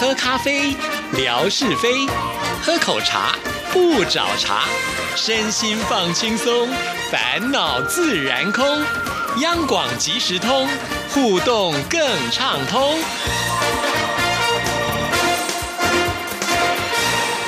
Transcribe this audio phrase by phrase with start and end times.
[0.00, 0.76] 喝咖啡，
[1.16, 2.08] 聊是非；
[2.62, 3.34] 喝口茶，
[3.72, 4.60] 不找茬。
[5.16, 6.68] 身心放轻松，
[7.10, 8.64] 烦恼自然空。
[9.42, 10.68] 央广即时通，
[11.10, 12.00] 互动更
[12.30, 12.94] 畅通。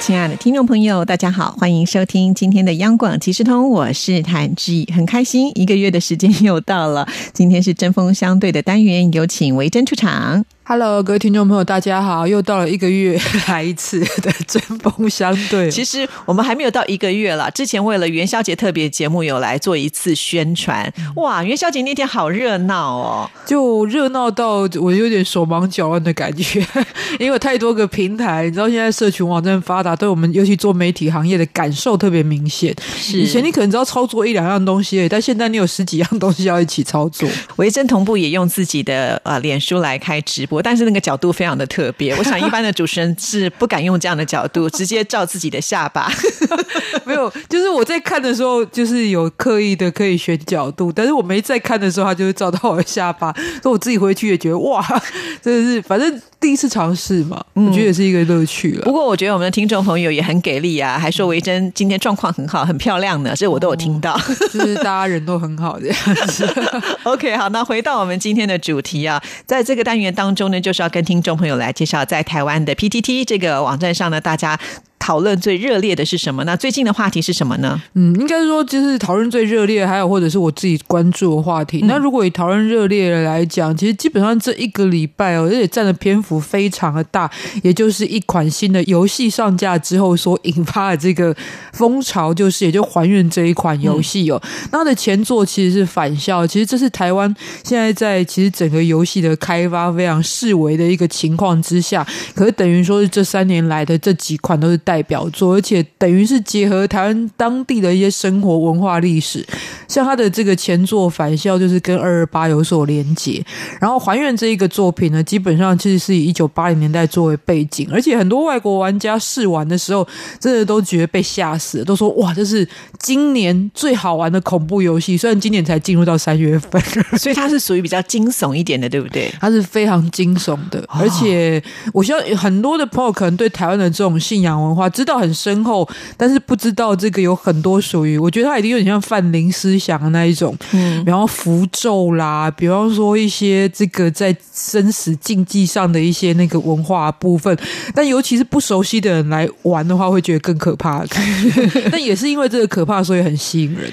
[0.01, 10.45] 亲爱的听众朋友，大家好，欢迎收听今天的央广即时通，我是谭志毅，很开心，一个月的时间又到了，今天是针锋相对的单元，有请维珍出场。
[10.73, 12.29] Hello，各位听众朋友，大家好！
[12.29, 15.69] 又到了一个月 来一次的针锋相对。
[15.69, 20.89] 其实我们还没有到一个月了，之前为了元宵节特别节目有来做一次宣传。
[21.17, 26.65] 哇，元宵节那天好热闹哦，就热闹到我有点手忙脚乱的感觉，
[27.19, 32.73] 因为太多个平台，你知道现在社群网站发达，对我们尤其做媒体行业的感受特别明显。
[32.97, 37.29] 是以前你可能只要操作一两样东西但现在你有十几样东西要一起操作。
[37.57, 42.15] 维珍同步也用自己的呃脸书来开直播，但是那个角度非常的特别。
[42.17, 46.11] 我想一般的主持人是不敢用这样的角度，直接照自己的下巴。
[47.05, 54.85] 没有，就是我在看的时候，就是有刻意的可以选角度，但是我没在看的时候，他就会照到我的下巴，所以我自己回去也觉得哇，
[55.43, 58.85] 真的是，反正第一次尝试嘛，我觉得也是一个乐趣了。
[58.85, 64.19] 不过我觉得我们的听众朋友也很给力啊，还说维珍今天状况很好，很漂亮呢，这我都有听到。
[64.53, 66.49] 就是大家人都很好这样子。
[67.05, 74.59] OK，好，那回到我们今天的主题啊，在这个单元当中中呢，就是要跟听众朋友来介绍，在台湾的 PTT 这个网站上呢，大家
[75.01, 76.45] 讨论最热烈的是什么？
[76.45, 77.83] 那最近的话题是什么呢？
[77.95, 81.81] 嗯，应该说就是讨论最热烈，还有或者是我自己关注的话题。
[81.87, 87.29] 那如果以讨论热烈的来讲，其实基本上这一个礼拜哦，而且占的篇幅非常的大，
[87.63, 91.35] 也就是一款新的游戏上架之后所引发的这个
[91.73, 94.41] 风潮，就是也就还原这一款游戏哦。
[94.71, 97.35] 那它的前作其实是返校，其实这是台湾
[97.65, 109.47] 现在在其实整个游戏的开发非常视为的一个情况之下，可是等于说是这三年来的这几款都是代表作，而且等于是结合台湾当地的一些生活文化历史，
[109.87, 113.41] 像他的这个前作《返校》就是跟二二八有所连结，
[113.81, 120.05] 然后还原这一个作品呢，基本上其实是以一九八零年代作为背景，而且很多外国玩家试玩的时候，
[120.41, 126.83] 真的都觉得被吓死了，都说哇，这是今年最好玩的恐怖游戏，虽然今年才进入到三月份。
[127.17, 129.33] 所以它是属于比较惊悚一点的，对不对？
[129.39, 147.57] 它是非常惊悚的，而且我希望很多的朋友可能对台湾的这种信仰文化知道很深厚，但是不知道这个有很多属于，我觉得他一定有点像范林思想的那一种，嗯，然后符咒啦，比方说一些这个在生死禁忌上的一些那个文化部分，
[147.95, 151.05] 但尤其是不熟悉的人来玩的话，会觉得更可怕。
[151.91, 153.91] 但也是因为这个可怕，所以很吸引人。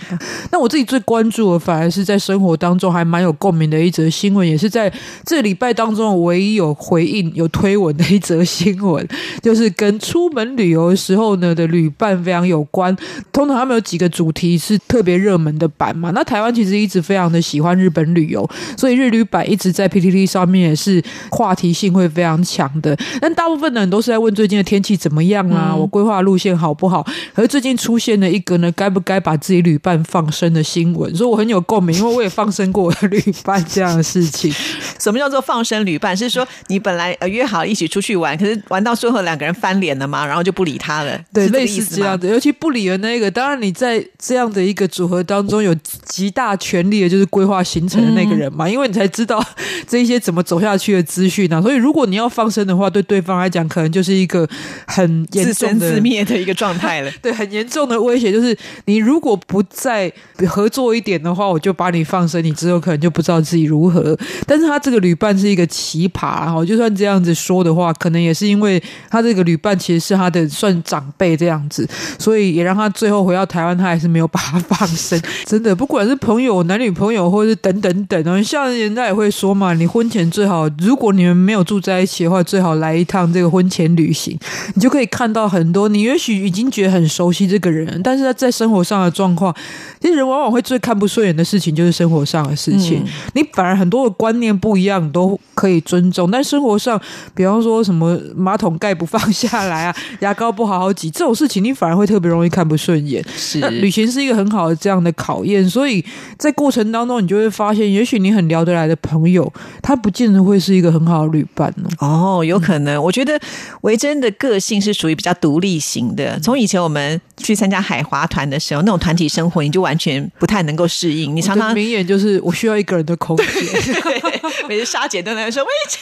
[0.52, 4.92] 那我自己最关注的，反而是在生活当中还蛮有共鸣的一则新闻，也是在
[5.26, 9.08] 这礼拜当中唯一有回应、有推文的一则新闻，
[9.42, 12.96] 就是跟出门旅游的时候呢的旅伴非常有关。
[13.32, 22.98] 通常他们有几个主题是特别热门的版嘛，那台湾其实一直非常的喜欢日本旅游，所以日旅版一直在 PTT 上面也是话题性会非常强的。
[23.22, 27.06] 但大部分的人都是在问最近的天气怎么样啊，我规划路线好不好？
[27.34, 34.54] 可是最近出现了一个呢，该不该把自己旅伴放生的新闻，所以我很有共鸣，因为我也放生过我的旅伴这样的事情。
[35.00, 36.18] 什么叫做放生旅伴？
[36.18, 42.20] 是说你本来呃约好一起出去玩，可是玩到最后两个人翻脸了嘛，然后就不理他了，对，类似这样？
[42.20, 45.74] 的，尤其不理的那个，当然你在这样的一个组合当中有
[46.04, 49.42] 极大权力的，就是规划行程的那个人嘛，因为你才知道
[49.88, 51.62] 这一些怎么走下去的资讯啊。
[51.62, 54.46] 所以如果你要放生的话，对对方来讲，可能就是一个
[54.86, 55.94] 很严自生重的。
[55.94, 57.10] 自灭的一个状态了。
[57.24, 60.12] 对，很严重的威胁就是，你如果不再
[60.48, 64.18] 合作一点的话，我就把你放生，你之后可能就不知道自己如何。
[64.46, 71.88] 但是他这个旅伴是一个奇葩哈，就算这样子说的话，可能也是因为他这个旅伴其实是他的算长辈这样子，
[72.18, 75.22] 所以也让他最后回到台湾，他还是没有把他放生。
[75.46, 84.38] 真的，不管是朋友、男女朋友，或者是等等等哦，像人家也会说嘛，你婚前最好，如果你们没有住在一起的话，最好来一趟这个婚前旅行，
[84.74, 89.54] 你就可以看到很多你也许已经觉得很熟悉这个人，但是他在生活上的状况，
[90.02, 93.06] 其实人往往会最看不顺眼的事情就是生活上的事情。
[93.34, 97.00] 你反而很多的观念不一样，你都可以尊重，但生活上，
[97.36, 103.24] 比方说什么马桶盖不放下来啊，牙膏要不好好挤，这种事情你反而会特别容易看不顺眼。
[103.36, 106.04] 是那旅行是一个很好的这样的考验，所以
[106.38, 109.52] 在过程当中，你就会发现，也许你很聊得来的朋友，
[109.84, 111.90] 他不见得会是一个很好的旅伴呢。
[112.00, 113.02] 哦，有可能。
[113.04, 113.38] 我觉得
[113.82, 116.40] 维珍的个性是属于比较独立型的。
[116.40, 121.36] 从以前我们去参加海华团的时候，那种团体生活，你就完全不太能够适应。
[121.36, 123.46] 你常常我的名言就是我需要一个人的空间。
[124.02, 126.00] 对，每次莎姐都在说维珍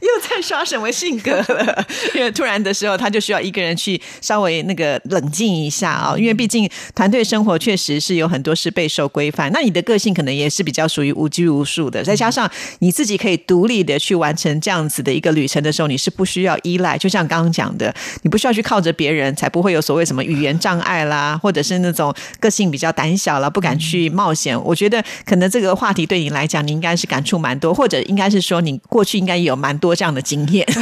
[0.00, 9.50] 又在刷什么性格了，因为突然的时候，他就需要一个人去稍微那个冷静一下啊、因为毕竟团队生活确实是有很多是备受规范。
[9.52, 12.48] 那你的个性可能也是比较属于无拘无束的，再加上
[12.78, 17.92] 你自己可以独立的去完成这样子的一个旅程的时候，你是不需要依赖，就像刚刚讲的，
[18.22, 24.58] 你不需要去靠着别人，才不会有所谓什么语言障碍啦，或者是那种个性比较胆小啦，不敢去冒险。
[24.64, 30.66] 我觉得可能这个话题对你来讲，你应该是感触蛮多，或者应该是说你过去应该也有蛮多这样的经验。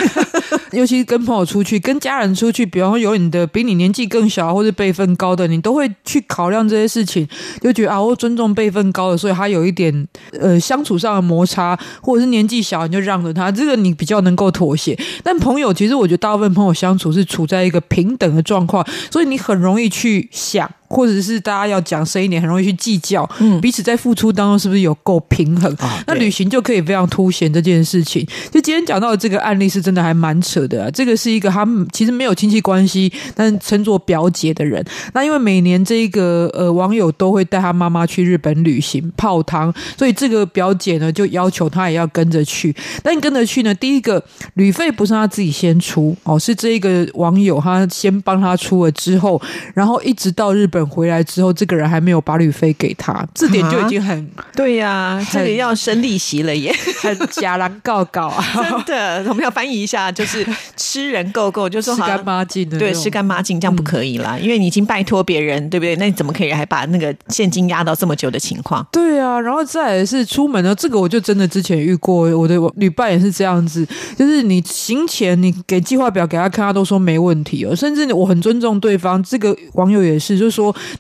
[0.73, 7.25] 尤其是跟朋友出去、跟家人出去，比方然后有你的比你年纪更小或者辈分高的，你都会去考量这些事情，
[7.63, 14.99] 就觉得啊，我尊重辈分高的，所以他有一点呃相处上的摩擦，或者是年纪小你就让着他，这个你比较能够妥协。
[15.23, 20.69] 但朋友其实我觉得大部分朋友相处是处在一个平等的状况，所以你很容易去想。
[20.91, 25.73] 或者是大家要讲深一点，很容易去计较，嗯彼此在付出当中是不是有够平衡？
[25.77, 28.27] 啊那旅行就可以非常凸显这件事情。
[28.51, 34.85] 就今天讲到的这个案例是真的还蛮扯的、啊，这个是一个他们其实没有亲戚关系，但是称作表姐的人。
[35.15, 42.75] 那因为每年这个呃网友都会带他妈妈去日本旅行泡汤，所以这个表姐呢就要求他也要跟着去。
[43.03, 44.23] 但跟着去呢，第一个
[44.55, 49.41] 旅费不是他自己先出哦，是这一个网友他先帮他出了之后，
[49.75, 56.75] 然后一直到日本回来之后，这个人还没有把旅费给他，这点就已经很、对呀、这个很要生利息了耶！
[57.00, 60.47] 很假狼告告啊，真的，我们要翻译一下，就是
[60.77, 65.97] 吃人够够，就说吃干好像抹净的，对，吃干抹净，这样不可以啦，因为你已经拜托别人，对不对？
[65.97, 68.87] 那你怎么可以还把那个现金压到这么久的情况？
[68.93, 73.87] 对啊，然后再来是出门呢，这个我就真的之前遇过，我的旅伴也是这样子，
[74.17, 80.50] 就是你行前你给计划表给他看，他都说没问题哦，甚至我很尊重对方，这个网友也是，就是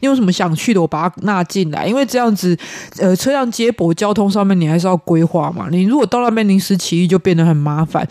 [0.00, 2.56] 你有什么想去的，我把它纳进来，因为这样子，
[2.98, 8.06] 呃，车辆接驳交通上面你还是要规划嘛，你如果到那边临时起意就变得很麻烦，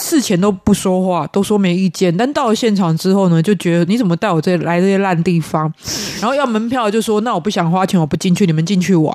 [0.00, 5.72] 事前都不说话，都说没意见，但到了现场之后呢，就觉得你怎么带我这来这些烂地方，
[6.20, 9.14] 然后要门票就说那我不想花钱，我不进去，你们进去玩。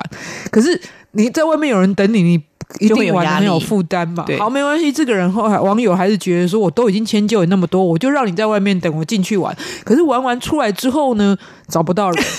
[0.50, 0.80] 可是
[1.14, 2.34] 你在外面有人等你，你
[2.80, 4.24] 一定玩得很有负担嘛。
[4.38, 9.56] 好，没关系，这个人后来网友还是觉得说，我都已经迁就你那么多，我就让你在外面等我进去玩。
[9.84, 11.36] 可是玩完出来之后呢，
[11.68, 12.24] 找不到人。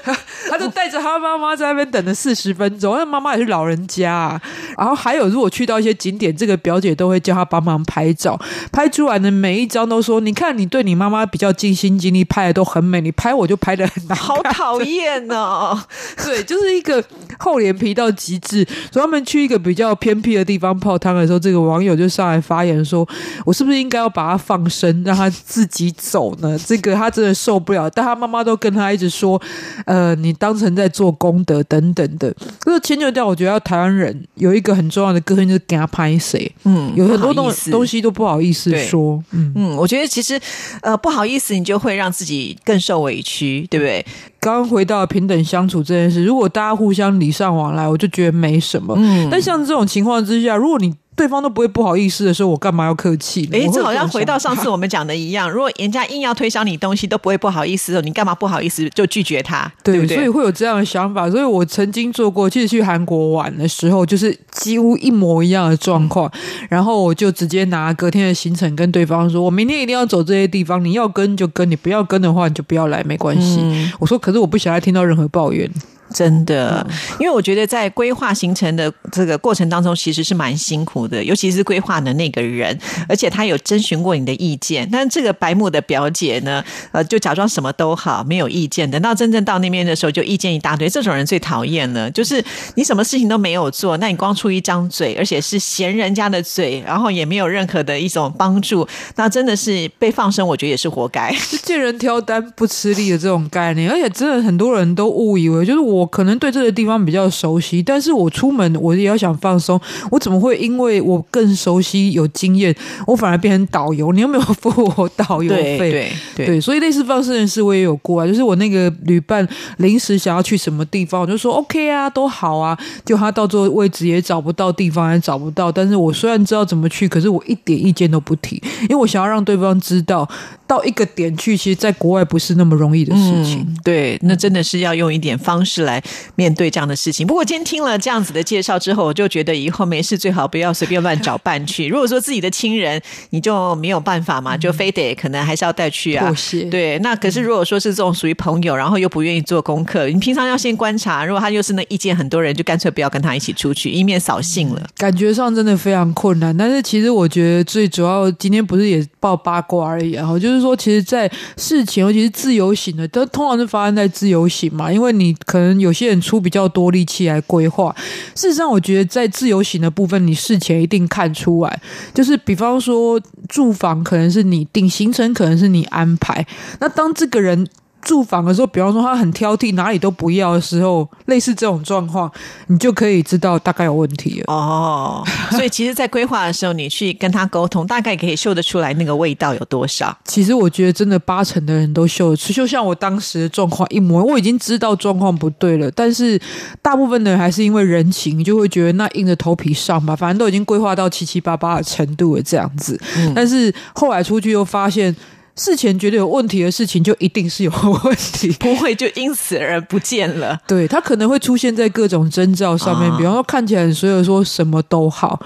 [0.50, 4.42] 他就带着他妈妈在那边等了四十分钟，那妈妈也是老人家、啊。
[4.76, 8.38] 然后还有，如果去到一些景点，这个表姐都会叫他帮忙拍照，
[8.72, 15.78] 拍出来的每一张都说：“你看，你对你妈妈比较尽心尽力，拍的都很美，你拍我就拍的很难。”好讨厌哦！
[16.24, 17.02] 对，就是一个
[17.38, 18.66] 厚脸皮到极致。
[18.90, 23.06] 所以他们去一个比较偏僻的地方泡汤的时候，这个网友就上来发言说
[23.44, 29.40] ：“我是不是应该要把他放生，让他自己走呢？”这个他真的受不了，但他妈妈都跟他一直说
[29.86, 32.34] ：“呃，你当成在做功德等等的。”
[32.64, 39.52] 这个迁就掉，我觉得要台湾人有一个很重要的个性，就是给他拍谁，嗯，有很多东东西都不好意思说，嗯。
[39.54, 40.40] 嗯，我觉得其实
[40.80, 44.04] 呃不好意思，你就会让自己更受委屈，对不对？
[44.38, 48.94] 刚刚回到平等相处这件事，如果大家互相礼尚往来，我就觉得没什么。
[48.96, 53.58] 嗯但像这种情况之下，如果你对方都不会不好意思的时候，我干嘛要客气呢？
[53.58, 59.70] 诶，这好像回到 上次我们讲的一样，如果人家硬要推销你东西都不会不好意思的，你干嘛不好意思就拒绝他？
[59.84, 60.06] 对？
[60.08, 61.30] 所以会有这样的想法。
[61.30, 66.30] 所以我曾经做过，其实去韩国玩的时候，就是几乎一模一样的状况。
[66.70, 73.58] 然后我就直接拿隔天的行程跟对方说：“我明天一定要走这些地方，你要跟就跟，你不要跟的话你就不要来，没关系。
[73.60, 75.70] 嗯我说：“可是我不想再听到任何抱怨。
[76.12, 76.86] 真的，
[77.18, 82.76] 因为我觉得在规划行程的这个过程当中，其实是蛮辛苦的，尤其是规划的那个人，
[83.08, 84.88] 而且他有征询过你的意见。
[84.90, 88.90] 但这个白木的表姐呢，呃，就假装什么都好，没有意见。
[88.90, 90.88] 等到真正到那边的时候，就意见一大堆。
[90.88, 98.86] 这种人最讨厌了，就是你什么事情都没有做，那你光出一张嘴，而且是嫌人家的嘴，然后也没有任何的一种帮助，
[99.16, 101.32] 那真的是被放生，我觉得也是活该。
[101.50, 109.80] 就见人挑担不吃力的这种概念，而且真的很多人都误以为，就是我可能对这个地方比较熟悉，但是我出门我也要想放松，
[110.10, 112.74] 我怎么会因为我更熟悉有经验，
[113.06, 114.12] 我反而变成导游？
[114.12, 115.78] 你有没有付我导游费？
[115.78, 119.46] 对对对，所以类似放生人事我也有过啊，就是我那个旅伴
[119.78, 125.70] 临时想要去什么地方，我就说 OK 啊，都好啊，就他到最后位置也找不到地方，也找不到。
[125.70, 130.28] 但是我虽然知道怎么去，可是我一点意见都不提，因为我想要让对方知道
[130.70, 133.58] 到一个点去，其实在国外不是那么容易的事情。
[133.58, 136.00] 嗯，对，那真的是要用一点方式来
[136.36, 137.26] 面对这样的事情。
[137.26, 141.88] 不过今天听了这样子的介绍之后，我就觉得以后没事最好不要随便乱找伴去。
[141.90, 146.24] 如果说自己的亲人，你就没有办法嘛，就非得可能还是要带去啊。
[146.24, 151.24] 妥协对，那可是如果说是这种属于朋友，然后又不愿意做功课，你平常要先观察。
[151.24, 154.86] 如果他又是那意见很多人，就干脆不要跟他一起出去，以免扫兴了。
[154.96, 167.94] 感觉上真的非常困难，但是其实我觉得最主要，今天不是也报八卦而已，然后说，其实，在事情，尤其是自由行的，都通常是发生在自由行嘛，因为你可能有些人出比较多力气来规划。
[168.34, 171.80] 事实上，我觉得在自由行的部分，你事前一定看出来，
[172.12, 176.46] 就是比方说住房可能是你定，行程可能是你安排，
[176.80, 177.66] 那当这个人。
[178.02, 182.30] 住房的时候，比方说他很挑剔，哪里都不要的时候，类似这种状况，
[182.68, 184.52] 你就可以知道大概有问题了。
[184.52, 190.16] 哦， 所以其实，在规划的时候，你去跟他沟通，大概可以嗅得出来那个味道有多少。
[190.24, 196.40] 其实我觉得，真的八成的人都嗅得出，就像我当时的状况一模，我已经知道状况不对了，但是
[196.80, 202.98] 大部分的人还是因为人情，你就会觉得那硬着头皮上吧，反正都已经规划到七七八八的程度了，这样子。
[203.34, 205.14] 但是后来出去又发现。
[205.60, 207.70] 事前觉得有问题的事情，就一定是有
[208.04, 210.58] 问题， 不会就因此而不见了。
[210.66, 215.38] 对，它可能会出现在各种征兆上面，比方说看起来所有说什么都好。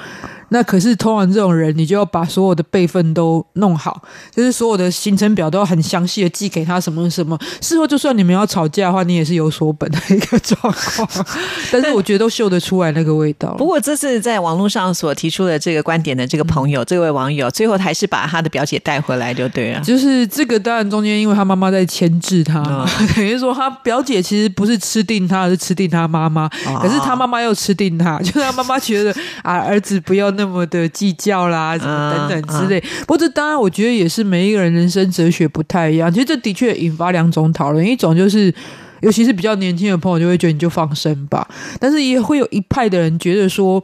[0.54, 7.37] 那可是通常这种人，你就要把所有的备份都弄好，就是所有的行程表都要很详细的寄给他，什么什么。
[7.61, 11.08] 事后就算你们要吵架的话，你也是有所本的 一个状况。
[11.73, 13.52] 但是我觉得都嗅得出来那个味道。
[13.54, 19.80] 不过这次在网络上所提出的这个观点的这个朋友，这位网友最后还是把他的表姐带回来就对了。
[19.80, 22.62] 就是这个当然中间，因为他妈妈在牵制他，
[23.16, 26.49] 等于说他表姐其实不是吃定他，而是吃定他妈妈。
[26.80, 30.43] 可是他妈妈又吃定他，就是他妈妈觉得啊，儿子不要那。
[30.44, 32.78] 那么的计较啦，什么等等之类。
[33.00, 36.12] 不过这当然，我觉得也是每一个人人生哲学不太一样。
[36.12, 38.54] 其实这的确引发两种讨论，一种就是，
[39.00, 41.48] 尤其是比较年轻的朋友就会觉得你就放生吧，
[41.80, 43.82] 但是也会有一派的人觉得说。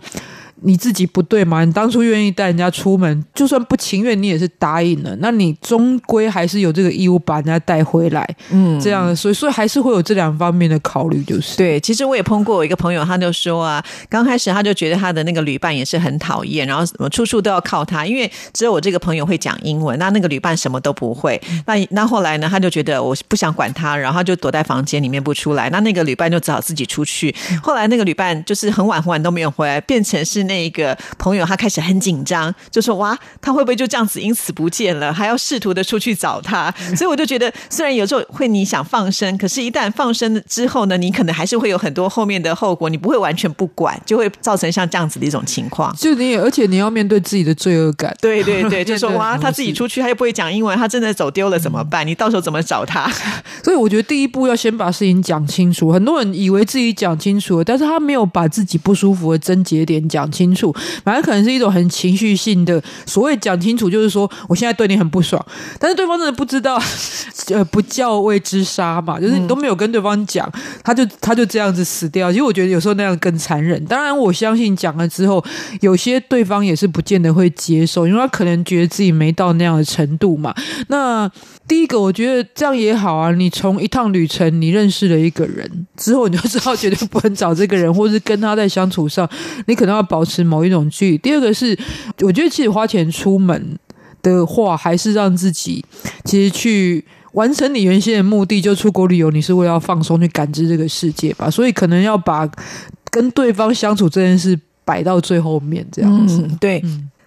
[0.63, 1.65] 你自己不对吗？
[1.65, 5.17] 你当初愿意带人家出门，就算不情愿，你也是答应了。
[5.21, 11.81] 那你终归还是有这个义务把人家带回来，嗯，这样，所以所以还是会有这两方面的考虑，就是对。
[11.81, 21.41] 其实我也碰过我一个朋友，他就说啊，刚开始他就觉得他的那个旅伴也是很讨厌，然后什么处处都要靠他，因为只有我这个朋友会讲英文，那那个旅伴什么都不会。
[21.65, 25.71] 那那后来呢，他就觉得我不想管他，然后就躲在房间里面不出来。
[25.71, 27.35] 那那个旅伴就只好自己出去。
[27.63, 30.50] 后来那个旅伴就是很晚很晚都没有回来，变成是。
[30.51, 35.15] 那个朋友他开始很紧张，就说：“哇，他会不会就这样子因此不见了？
[35.15, 45.95] 还要试图的出去找他。”所以我就觉得，虽然有时候会你想放生，可是一旦放生之后呢，你可能还是会有很多后面的后果，你不会完全不管，就会造成像这样子的一种情况。
[45.97, 48.17] 就你，而且你要面对自己的罪恶感。
[48.21, 52.07] 对对对，就 说哇，他自己出去，他又不会讲英文，他真的走丢了怎么办？
[52.07, 53.11] 你到时候怎么找他？
[53.63, 55.93] 所以我觉得第一步要先把事情讲清楚。
[55.93, 60.73] 很多人以为自己讲清楚了，但是他没有把自己不舒服的症结点讲清楚。
[61.05, 65.45] 反正可能是一种很情绪性的，所谓讲清楚，就是说我现在对你很不爽，
[65.79, 66.81] 但是对方真的不知道，
[67.51, 70.49] 呃，不叫未知杀嘛，就是你都没有跟对方讲，
[70.85, 72.31] 他就他就这样子死掉。
[72.31, 73.85] 其实我觉得有时候那样更残忍。
[73.87, 75.45] 当然，我相信讲了之后，
[75.81, 80.55] 有些对方也是不见得会接受，因为他可能觉得自己没到那样的程度嘛。
[80.89, 81.31] 那
[81.71, 83.31] 第一个，我觉得这样也好啊。
[83.31, 89.31] 你从一趟旅程，你认识了一个人之后，你就知道绝对不能找这个人，或是跟他在相处上，
[89.69, 91.19] 你可能要保持某一种距离。
[91.19, 91.79] 第二个是，
[92.23, 93.79] 我觉得其实花钱出门
[94.21, 95.85] 的话，还是让自己
[96.25, 101.49] 其实去完成你原先的目的，就出国旅游，你是为了要放松，去感知这个世界吧。
[101.49, 102.51] 所以可能要把
[103.13, 106.45] 跟对方相处这件事摆到最后面，这样子。
[106.61, 106.83] 对。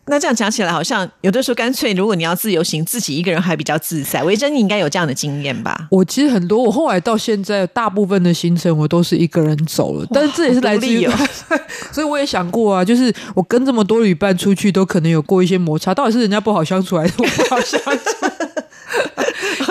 [0.06, 4.22] 那这样讲起来，好像有的时候干脆，如果你要自由行，自己一个人还比较自在。
[4.24, 5.88] 维珍，你应该有这样的经验吧？
[5.90, 11.08] 我其实很多，我后来到现在，大部分的行程我都是一个人走了，但是这也是来自于，
[11.92, 18.33] 所以我也想过啊，就是我跟这么多旅伴出去，都可能有过一些摩擦，到底是人家不好相处，还是我不好相处？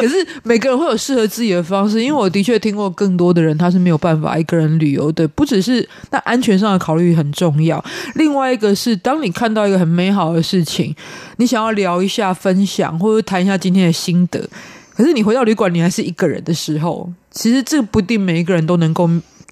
[0.03, 7.81] 可是每个人会有适合自己的方式，因为我的确听过更多的人他是没有办法一个人旅游的，不只是那安全上的考虑很重要，
[8.17, 10.93] 另外一个是当你看到一个很美好的事情，
[11.37, 14.45] 你想要聊一下、分享或者谈一下今天的心得，
[14.97, 19.09] 可是你回到旅馆你还是一个人的时候，其实这不一定每一个人都能够。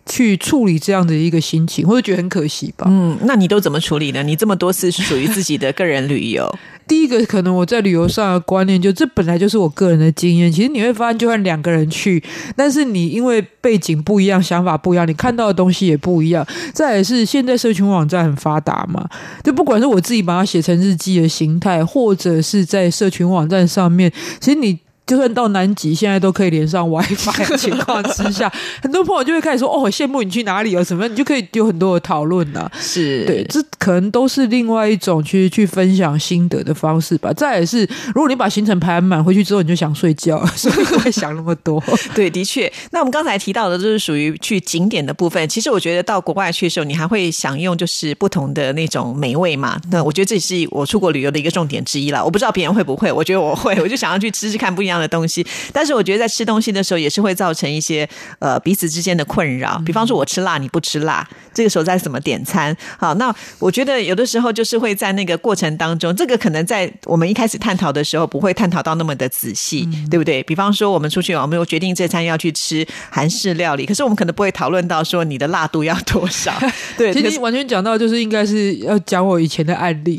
[0.06, 2.86] 去处理这样的一个心情，我就觉得很可惜吧。
[2.88, 4.22] 嗯，那你都怎么处理呢？
[4.22, 6.52] 你这么多次是属于自己的个人旅游，
[6.88, 10.50] 第一个可能我在旅游上的观念，就这本来就是我个人的经验。
[10.50, 12.22] 其实你会发现，就算两个人去，
[12.56, 16.44] 但是你因为背景不一样、想法不一样，你看到的东西也不一样。
[16.74, 19.08] 再也是现在社群网站很发达嘛，
[19.44, 24.78] 就不管是我自己把它写成日记的形态，或者是在社群网站上面，其实你。
[25.10, 28.48] 就算到南极，现在都可以连上 WiFi 的情况之下，
[28.80, 30.84] 很多朋友就会开始说：“哦，羡慕你去哪里啊？
[30.84, 32.70] 什么？”你就可以有很多的讨论呐。
[32.78, 37.32] 是对，这可能都是另外一种去去分享心得的方式吧。
[37.32, 41.82] 再也是，如果你把行程排满，回去之后你就想睡觉， 所以不会想那么多。
[42.14, 42.72] 对，的确。
[42.92, 45.48] 那我们刚才提到的，就是属于去景点的部分。
[45.48, 49.76] 其实我觉得到国外去的时候，你还会享用就是不同的那种美味嘛。
[49.90, 52.24] 那我觉得这也是我出国旅游的一个重点之一了。
[52.24, 55.44] 我不知道别人会不会，我觉得我会，我就想要去吃吃看不一样的东西。
[55.72, 62.76] 但是我觉得在吃东西的时候也是会造成一些呃彼此之间的困扰，比方说我吃辣你不吃辣，这个时候再怎么点餐？
[62.98, 70.42] 好，那我觉得有的时候就是会在那个过程当中，这个可能在我们一开始探讨的时候不会探讨到那么的仔细，对不对？
[70.42, 76.52] 比方说我们出去，我们有决定这餐要去吃韩式料理，可是我们可能不会讨论到说你的辣度要多少。
[76.96, 80.18] 对， 其实完全讲到就是应该是要讲我以前的案例，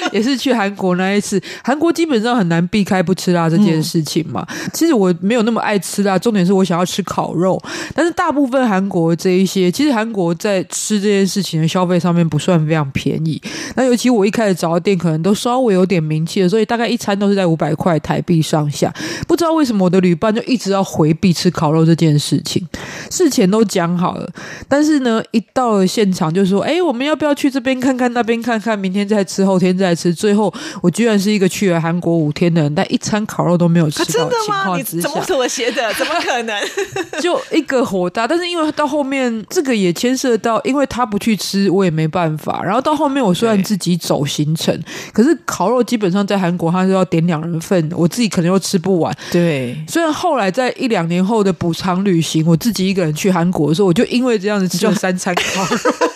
[0.12, 4.46] 也是去韩国那一次，韩国基本上很难避开不吃辣这件事情嘛。
[4.72, 7.60] 其实我没有那么爱吃辣，重点是我想要吃烤肉。
[7.94, 13.40] 但是大部分韩国这一些，其实韩国在吃这件事情的消费上面不算非常便宜。
[13.76, 18.92] 那尤其我一开始找的店，可能都稍微有点名气的，所以大概一餐都是在五百块台币上下。
[19.26, 22.66] 不知道为什么我的旅伴就一直要回避吃烤肉这件事情，
[23.10, 24.28] 事前都讲好了，
[24.68, 34.28] 但是呢，一到了现场就说：“哎，我们要不要去这边看看，那边看看，明天再吃，后天再吃。”最后我居然是一个去了韩国五天的人，但一餐烤肉都没有吃到。
[34.28, 34.76] 的吗？
[34.76, 35.92] 你怎么妥协的？
[35.94, 36.60] 怎么可能？
[37.20, 42.62] 就一个火大，但是因为到后面这个也牵涉到，因为他不去吃，我也没办法。
[42.62, 44.78] 然后到后面，我虽然自己走行程，
[45.12, 49.16] 可是烤肉基本上在韩国他是要点两人份，我自己可能又吃不完。
[49.30, 56.09] 对，虽然后来在一两年后的补偿旅行，我自己一个人去韩国的时候，我就因为这样子吃了三餐烤肉。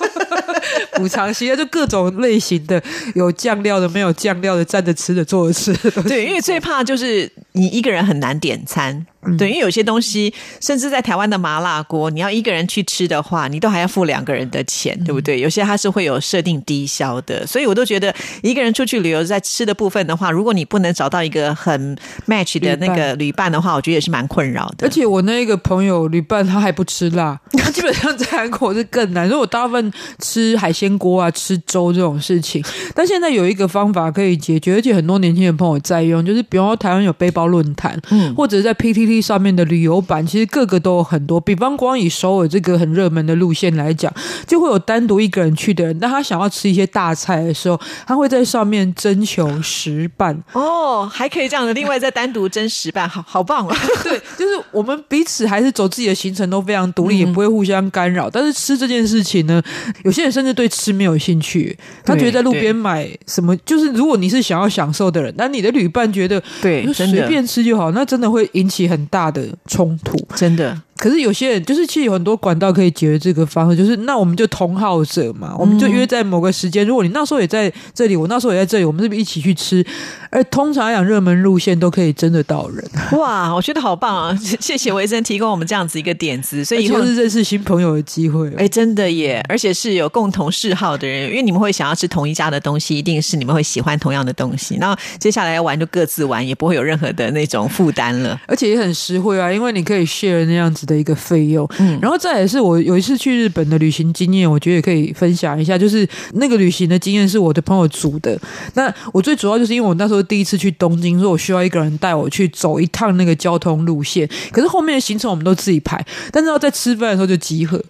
[0.95, 2.83] 补偿型就各种类型的，
[3.15, 5.75] 有酱料的，没有酱料的，蘸着吃的，坐着吃。
[6.03, 9.07] 对，因为最怕就是你一个人很难点餐。
[9.39, 15.41] 对，因为有些东西，甚至在台湾的麻辣锅，你要一个人去吃的话，你都还要付两个人的钱，对不对？
[15.41, 21.97] 有些它是会有设定低消的，所以我都觉得一个人出去旅游，在吃的部分的话，如果你不能找到一个很
[22.29, 24.87] match 的那个旅伴的话，我觉得也是蛮困扰的。
[24.87, 29.25] 而且我那个朋友旅伴他还不吃辣，他基本上在韩国是更难。
[29.25, 32.63] 因为我大部分吃海鲜锅啊、吃粥这种事情，
[32.95, 39.25] 但现在有一个方法可以解决，而且很多年轻的朋友在用，就是比方说台湾有背包论坛，嗯，或者在 PTT。
[39.25, 44.13] 上面的旅游版其实各个都有很多，比方光以首尔这个很热门的路线来讲，
[44.47, 53.77] 就会有单独一个人去的人，但他想要吃一些大菜的时候，他会在上面征求食伴哦，还可以这样的，另外再单独征食伴，好好棒啊！
[54.05, 58.29] 对，就是我们彼此还是走自己的行程都非常独立，也不会互相干扰。
[58.29, 59.63] 但是吃这件事情呢，
[60.05, 69.03] 有些人甚至对吃没有兴趣，他觉得在路边买什么，就是如果你是想要享受的人，那你的旅伴觉得对随便吃就好，那真的会引起很。
[69.15, 70.77] 大的冲突，真的。
[71.05, 76.87] 可是有些人就是其实有很多管道可以解决这个方式，就是那我们就同好者嘛，我们就约在某个时间。
[76.87, 79.85] 如果你那时候也在这里，我那时候也在这里，我们是不是一起去吃？
[80.31, 82.83] 而通常来讲，热门路线都可以真的到人。
[83.19, 84.35] 哇，我觉得好棒啊！
[84.59, 88.51] 谢谢维珍提供我们这样子一个点子，所以以后是认识新朋友的机会。
[88.57, 89.45] 哎，真的耶！
[89.47, 94.79] 而且是有共同嗜好的人，因为你们会想要吃同一家的东西，一定是你们会喜欢同样的东西。
[94.81, 101.69] 然后接下来要玩就各自玩，也不会有任何的那种负担了，而且也很实惠啊，因为你可以 share 那样子的一个费用。
[101.79, 105.77] 嗯，然后再也是我有一次去日本的旅行经验，我觉得也可以分享一下。
[105.77, 108.39] 就是那个旅行的经验是我的朋友组的。
[108.75, 114.29] 那我最主要就是因为我那时候第一次去东京，所以我需要一个人带我去走一趟那个交通路线。
[114.53, 117.83] 可是后面的行程我们都自己排，但是要在吃饭的时候就集合。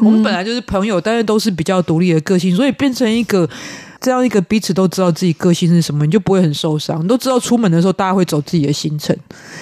[0.00, 3.48] 我们本来就是朋友，但是都是比较独立的个性，所以变成一个。
[4.02, 7.06] 这样一个彼此都知道自己个性是什么，你就不会很受伤。
[7.06, 9.14] 都知道出门的时候，大家会走自己的行程，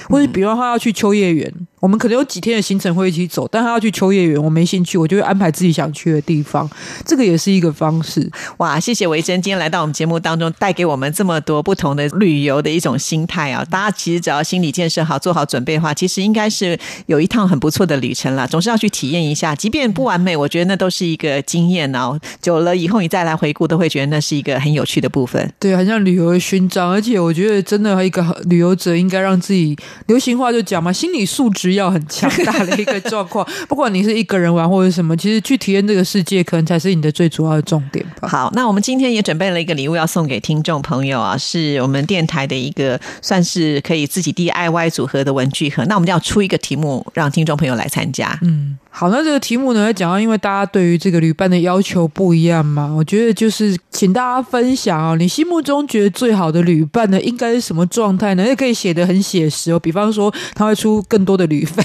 [0.08, 6.68] 或者比方他要去秋叶原，我们可能有几天的行程会一起走，但他要去秋叶原，我没兴趣，我就会安排自己想去的地方。
[7.04, 8.26] 这个也是一个方式。
[8.56, 13.62] 哇，谢谢维珍今天来到我们节目当中，带给我们这么多不同的旅游的一种心态啊！
[13.70, 18.46] 大家其实只要心理建设好，做好准备的话，其实应该是有一趟很不错的旅程了。
[18.46, 22.18] 总是要去体验一下，即便不完美，我觉得那都是一个经验哦。
[22.40, 24.38] 久了以后，你再来回顾，都会觉得那是。
[24.38, 33.46] 一个很有趣的部分，对，很像旅游的勋章，而且我觉得真的一个旅游者应该让自己流行话就讲嘛，心理素质需要很强大的一个状况。
[33.68, 38.28] 不管你是一个人玩或者什么，其实去体验这个世界，可能才是你的最主要的重点吧。
[38.28, 45.84] 好，那我们今天也准备了一个礼物要送给听众朋友啊，是我们电台的一个算是可以自己 DIY 组合的文具盒。
[45.84, 48.38] 那我们要出一个题目，让听众朋友来参加。
[48.42, 58.44] 嗯，好，那这个题目呢，讲到因为大家对于这个旅伴的要求不一样嘛，我觉得就是请大家分享哦，你心目中觉得最好的旅伴呢，应该是什么状态呢？
[58.44, 61.82] 也可以写的很写实哦，比方说他会出更多的旅费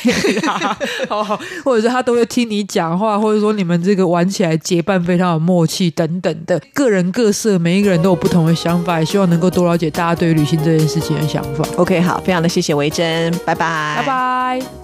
[0.48, 0.76] 啊，
[1.10, 11.64] 哦，或者是他都会听你讲话，或者说你们这个玩起来结伴非常有默契等等的，各人各色，每一个人都有不同的想法，也希望能够多了解大家对于旅行这件事情的想法。
[11.76, 14.83] OK，好，非常的谢谢维珍，拜拜，拜拜。